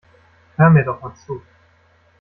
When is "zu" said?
1.15-1.41